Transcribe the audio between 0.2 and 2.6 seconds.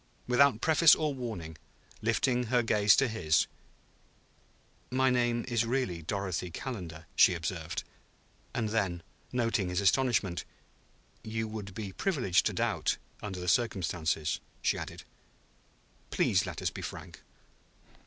Without preface or warning, lifting